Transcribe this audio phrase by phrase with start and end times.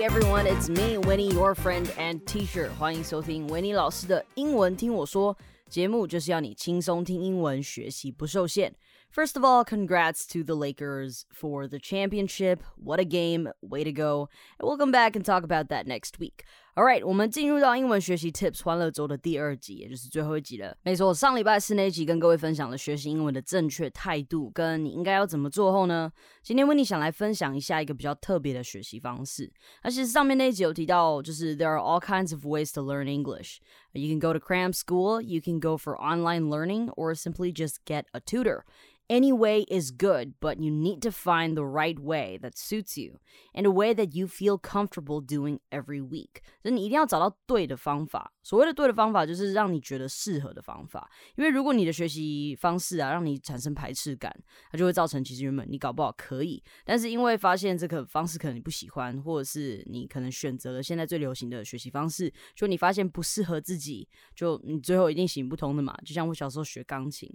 [0.00, 2.70] Hey everyone, it's me, Winnie, your friend and teacher.
[2.78, 5.36] 欢迎收听维尼老师的英文听我说
[5.68, 8.74] 节目，就是要你轻松听英文，学习不受限。
[9.14, 12.60] First of all, congrats to the Lakers for the championship.
[12.76, 13.52] What a game.
[13.60, 14.28] Way to go.
[14.58, 16.44] And we'll come back and talk about that next week.
[16.74, 20.76] Alright，我们进入到英文学习 Tips 欢乐周的第二集，也就是最后一集了。
[20.82, 26.12] 没错，上礼拜四那一集跟各位分享了学习英文的正确态度，跟你应该要怎么做后呢？
[26.42, 29.50] 今天温妮想来分享一下一个比较特别的学习方式。
[29.80, 33.56] 而其实上面那一集有提到，就是 there are all kinds of ways to learn English.
[33.92, 37.76] You can go to cram school, you can go for online learning, or simply just
[37.86, 38.64] get a tutor.
[39.08, 43.20] Any way is good, but you need to find the right way that suits you
[43.54, 46.42] and a way that you feel comfortable doing every week.
[46.63, 48.31] 就你一定要找到对的方法。
[48.43, 51.09] 所谓的对的方法，就是让你觉得适合的方法。
[51.35, 54.35] 因为如果你的学习方式啊，让你产生排斥感，
[54.71, 65.95] 它就会造成其实原本你搞不好可以，但是因为发现这个方式可能你不喜欢，或者是你可能选择了现在最流行的学习方式，就你发现不适合自己，就你最后一定行不通的嘛。
[66.05, 67.29] 就像我小时候学钢琴。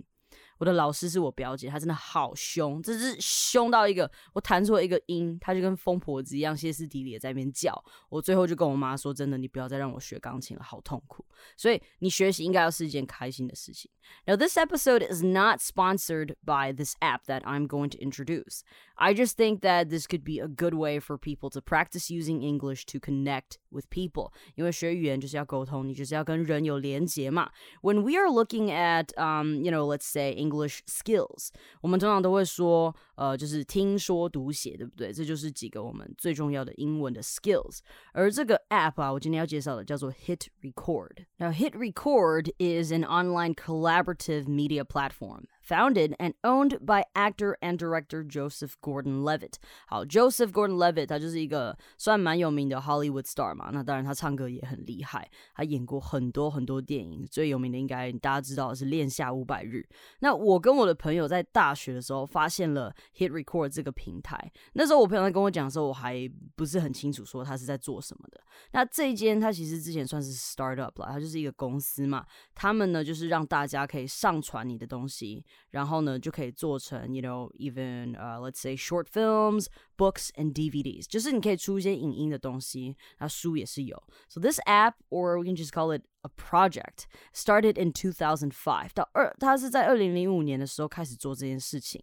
[0.57, 7.73] 我的老师是我表姐，她真的好凶，这是凶到一个，我弹错一个音，她就跟疯婆子一样歇斯底里的在那边叫。
[8.09, 11.25] 我最后就跟我妈说：“真的，你不要再让我学钢琴了，好痛苦。”
[11.57, 13.89] 所以你学习应该要是一件开心的事情。
[14.25, 18.61] Now this episode is not sponsored by this app that I'm going to introduce.
[18.95, 22.41] I just think that this could be a good way for people to practice using
[22.41, 24.31] English to connect with people.
[24.55, 27.51] 因为学语言就是要沟通，你就是要跟人有连结嘛。
[27.81, 31.49] When we are looking at, um, you know, let's say English skills，
[31.81, 35.11] 我们通常都会说，呃，就是听说读写，对不对？
[35.11, 37.79] 这就是几个我们最重要的英文的 skills。
[38.13, 46.78] 而这个 app 啊，我今天要介绍的叫做 Hit Record。Now Hit Record is an online collaborative media platform founded and owned
[46.84, 49.54] by actor and director Joseph Gordon-Levitt。
[49.86, 59.86] 好，Joseph Gordon-Levitt 他就是一个算蛮有名的 Hollywood star 嘛，那当然他唱歌也很厉害，他演过很多很多电影，最有名的应该大家知道是《恋夏五百日》。
[60.20, 68.40] 那我跟我的朋友在大学的时候发现了 Hit Record 这个平台，那时候我朋友在跟我讲的时候，我还不是很清楚说他是在做什么的。
[68.72, 75.44] 那这一间他其实之前算是 startup 了，它就是一个公司嘛，他们呢就是让大家可以上传你的东西。
[75.71, 84.02] 然后呢，就可以做成，you know even uh let's say short films, books and DVDs，就是你可以出一些影音的东西，那书也是有。
[84.28, 92.02] So this app, or we can just call it a project started in 2005到二，他是在二零零五年的时候开始做这件事情。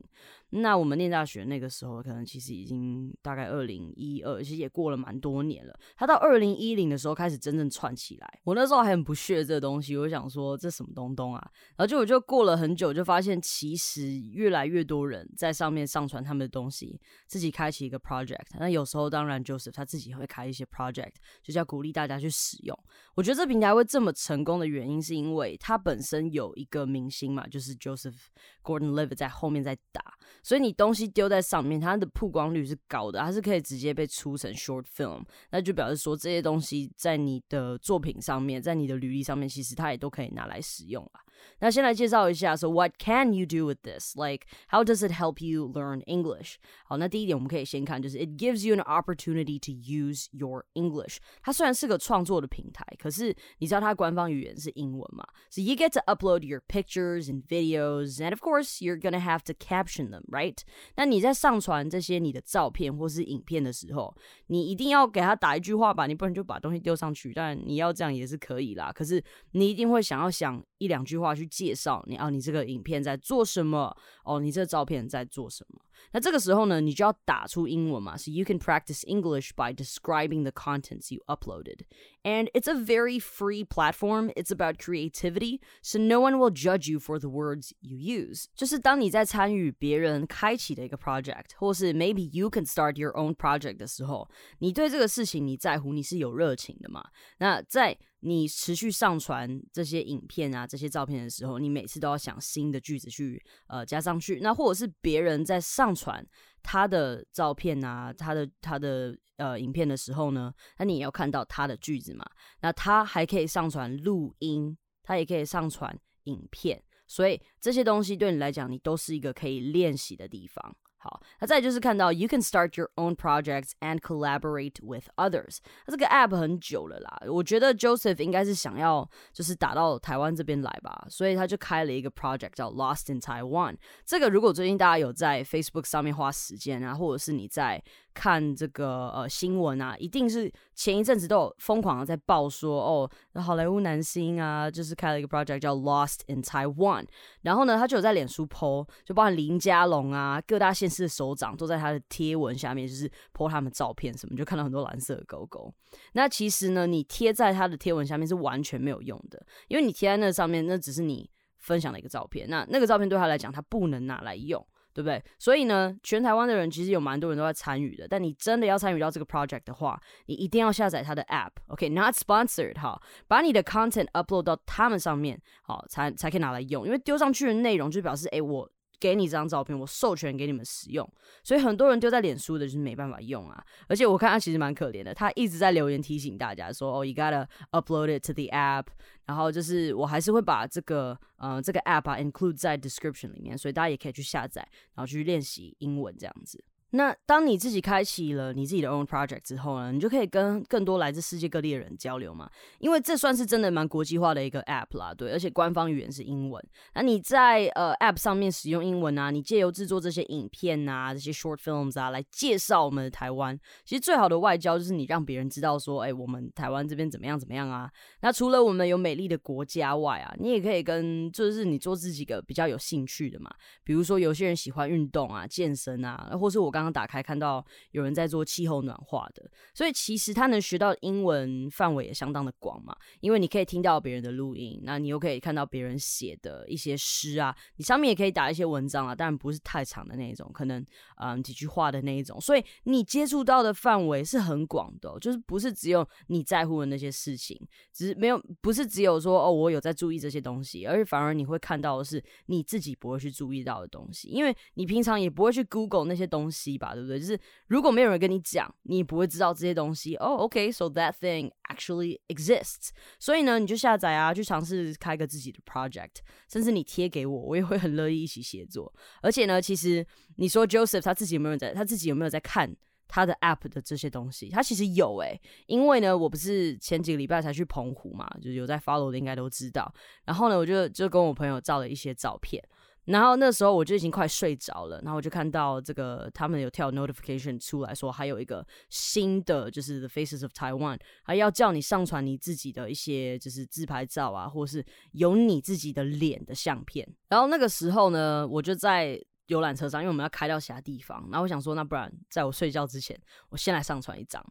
[0.56, 5.74] 那我们念大学那个时候，可能其实已经大概二零一二，其实也过了蛮多年了。
[5.96, 8.40] 他到二零一零的时候开始真正串起来。
[8.44, 11.42] 我那时候还很不屑这个东西，我想说这什么东东啊？
[11.76, 18.48] 然后就我就过了很久，就发现其实越来越多人在上面上传他们的东西，自己开启一个 project。
[18.58, 21.14] 那有时候当然就是他自己会开一些 project，
[21.44, 22.78] 就是要鼓励大家去使用。
[23.16, 24.12] 我觉得这平台会这么。
[24.24, 28.16] 成功的原因是因为它本身有一个明星嘛，就是 Joseph
[28.64, 30.02] Gordon-Levitt 在后面在打，
[30.42, 41.20] 所以你东西丢在上面，它的曝光率是高的，它是可以直接被出成 short film，那就表示说这些东西在你的作品上面，在你的履历上面，其实它也都可以拿来使用了。
[41.61, 44.15] 那先来介绍一下，so what can you do with this?
[44.17, 46.55] Like how does it help you learn English?
[46.85, 51.19] 好，那第一点我们可以先看，就是 it gives you an opportunity to use your English。
[51.43, 55.25] 它虽然是个创作的平台，可是你知道它官方语言是英文嘛？
[55.51, 59.53] So you get to upload your pictures and videos, and of course you're gonna have to
[59.53, 60.59] caption them, right?
[60.97, 64.15] 那你在上传这些你的照片或是影片的时候，
[64.47, 67.33] 你一定要给它打一句话吧，你不能就把东西丢上去。
[67.33, 69.23] 当然你要这样也是可以啦，可是
[69.53, 71.29] 你一定会想要想 一两句话。
[71.39, 73.97] 去介绍你啊，你这个影片在做什么？
[74.25, 75.81] 哦，你这照片在做什么？
[76.13, 78.17] 那这个时候呢，你就要打出英文嘛。
[78.17, 81.81] So you can practice English by describing the contents you uploaded.
[82.23, 84.31] And it's a very free platform.
[84.35, 88.47] It's about creativity, so no one will judge you for the words you use.
[88.55, 97.05] 就是当你在参与别人开启的一个 project，或是 maybe you can start your own project 的时候，你对这个事情你在乎，你是有热情的嘛？
[97.39, 104.40] 那在 你持续上传这些影片啊、这些照片的时候，你每次都要想新的句子去呃加上去。
[104.40, 106.26] 那或者是别人在上传
[106.62, 112.26] 他的照片啊、他的他的呃影片的时候呢，那你也要看到他的句子嘛。
[112.62, 115.94] 那他还可以上传录音，他也可以上传
[116.24, 120.76] 影片，所以这些东西对你来讲，你都是一个可以练习的地方。
[121.03, 125.59] 好，那再就是看到 you can start your own projects and collaborate with others。
[125.87, 133.77] 那这个 app 很久了啦，我觉得 Joseph 应该是想要就是打到台湾这边来吧，所以他就开了一个 project 叫 Lost in Taiwan。
[134.05, 137.81] 这个如果最近大家有在 Facebook 上面花时间啊，或者是你在
[138.14, 147.06] 看这个呃新闻啊，一定是前一阵子都有疯狂的在报说哦，好莱坞男星啊，就是开了一个 project 叫 Lost in Taiwan。
[147.42, 155.74] 然后呢，他就有在脸书 po，就包含林家龙啊，各大县市的首长都在他的贴文下面，就是 po 他们照片什么，就看到很多蓝色的勾勾。
[156.14, 164.66] 那其实呢，你贴在他的贴文下面是完全没有用的，因为你贴在那上面，那只是你分享的一个照片，那那个照片对他来讲，他不能拿来用。
[164.94, 165.22] 对不对？
[165.40, 168.08] 所以呢，全台湾的人其实有蛮多人都在参与的。
[168.08, 176.86] 但你真的要参与到这个 project 的话，你一定要下载它的 app，OK？Not sponsored 哈，把你的 content upload 到他们上面，好，才才可以拿来用。
[176.86, 178.70] 因为丢上去的内容就表示，哎，我。
[179.04, 181.06] 给你这张照片，我授权给你们使用，
[181.44, 183.62] 所以很多人丢在脸书的就是没办法用啊。
[183.90, 188.86] 而且我看他其实蛮可怜的，他一直在留言提醒大家说：“哦，you gotta upload it to the app。”
[189.28, 194.66] 然后就是我还是会把这个呃这个 app 啊 include 在 description 里面，所以大家也可以去下载，
[194.96, 196.64] 然后去练习英文这样子。
[196.96, 202.48] 那当你自己开启了你自己的 own project 之后呢，你就可以跟更多来自世界各地的人交流嘛。
[202.78, 206.64] 因为这算是真的蛮国际化的一个 app 啦，对，而且官方语言是英文。
[206.94, 213.60] 那你在呃 app 上面使用英文啊，你借由制作这些影片啊，这些 short films 啊，来介绍我们的台湾。
[213.84, 217.90] 其实最好的外交就是你让别人知道说，哎，我们台湾这边怎么样怎么样啊。
[218.22, 223.50] 那除了我们有美丽的国家外啊，你也可以跟就是你做自己个比较有兴趣的嘛。
[223.84, 226.83] 比如说有些人喜欢运动啊，健身啊，或是我刚。
[226.84, 232.96] 刚打开看到有人在做气候暖化的，所以其实他能学到英文范围也相当的广嘛。
[233.22, 240.86] 因为你可以听到别人的录音，那你又可以看到别人写的一些诗啊，你上面也可以打一些文章啊，当然不是太长的那一种，可能
[241.18, 242.40] 嗯几句话的那一种。
[242.42, 247.60] 所以你接触到的范围是很广的，就是不是只有你在乎的那些事情，
[247.94, 256.73] 只是没有不是只有说哦我有在注意这些东西，而是反而你会看到的是你自己不会去注意到的东西，因为你平常也不会去 Google 那些东西。
[256.78, 257.20] 吧，对不对？
[257.20, 260.16] 就是如果没有人跟你讲，你不会知道这些东西。
[260.18, 262.90] 哦，OK，so that thing actually exists。
[263.20, 266.18] 所以呢，你就下载啊，去尝试开个自己的 project，
[266.50, 268.94] 甚至你贴给我，我也会很乐意一起协作。
[269.22, 270.06] 而且呢，其实
[270.38, 272.76] 你说 Joseph 他自己有没有在，他自己有没有在看
[273.08, 274.50] 他的 app 的这些东西？
[274.50, 279.94] 他其实有诶，因为呢，我不是前几个礼拜才去澎湖嘛，就有在 follow 的应该都知道。
[280.26, 282.64] 然后呢，我就就跟我朋友照了一些照片。
[283.06, 297.08] 然后那时候我就已经快睡着了，然后我就看到这个他们有跳 notification 出来说，还有一个新的就是 The Faces of Taiwan，还要叫你上传你自己的一些就是自拍照啊，或是有你自己的脸的相片。
[297.28, 303.20] 然后那个时候呢，我就在游览车上，因为我们要开到其他地方，然后我想说，那不然在我睡觉之前，
[303.50, 304.42] 我先来上传一张。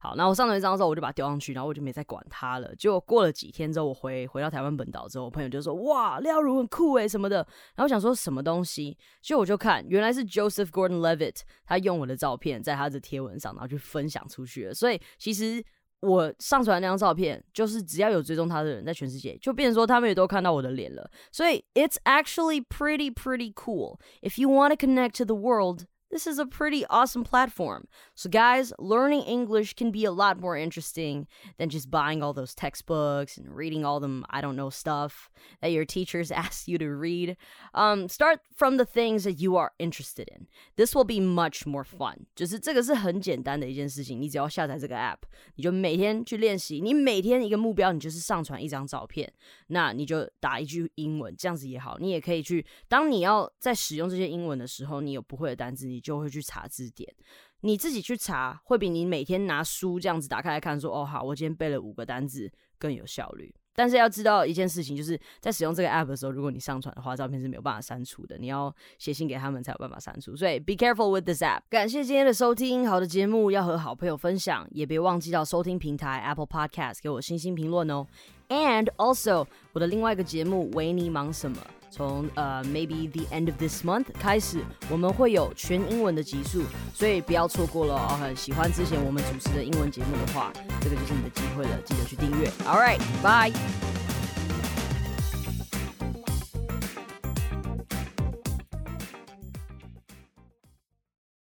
[0.00, 2.74] 好，那我上传一张之后，我就把它丢上去，然后我就没再管它了。
[2.76, 7.36] 结果过了几天之后，我回回到台湾本岛之后，我朋友就说：“哇，廖如很酷诶什么的。”
[7.74, 14.74] 然后我想说什么东西，所以我就看，原来是 Joseph Gordon-Levitt，他用我的照片在他的贴文上，然后去分享出去了。
[14.74, 15.62] 所以其实
[16.00, 21.10] 我上传那张照片，就是只要有追踪他的人，在全世界就变成说他们也都看到我的脸了。
[21.32, 25.86] 所以 it's actually pretty pretty cool if you want to connect to the world.
[26.11, 27.87] this is a pretty awesome platform.
[28.13, 31.25] So, guys, learning English can be a lot more interesting
[31.57, 35.71] than just buying all those textbooks and reading all them, I don't know, stuff that
[35.71, 37.35] your teachers ask you to read.
[37.73, 40.45] Um, start from the things that you are interested in.
[40.75, 42.27] This will be much more fun.
[42.35, 45.17] 就是这个是很简单的一件事情，你只要下载这个 app，
[45.55, 46.79] 你就每天去练习。
[46.79, 49.33] 你每天一个目标，你就是上传一张照片，
[49.69, 51.97] 那你就打一句英文，这样子也好。
[51.97, 57.12] 你也可以去，当你要在使用这些英文的时候，你有不会的单词，你 就会去查字典，
[57.60, 63.54] 你自己去查会比你每天拿书这样子打开来看，说哦好，我今天背了五个单字更有效率。
[63.74, 70.34] 但是要知道一件事情，就是在使用这个 app 的时候，如果你上传的话，照片是没有办法删除的，你要写信给他们才有办法删除。
[70.34, 71.60] 所以 be careful with this app。
[71.70, 78.04] 感谢今天的收听，好的节目要和好朋友分享，也别忘记到收听平台 Apple Podcast 给我星星评论哦。
[78.48, 81.58] And also 我的另外一个节目维尼忙什么？
[81.98, 86.62] 从呃，maybe the end of this month 开始，我们会有全英文的集数，
[86.94, 88.16] 所以不要错过了哦。
[88.20, 92.48] 很喜欢之前我们主持的英文节目的话，这个就是你的机会了，记得去订阅。
[92.64, 94.07] All right, bye.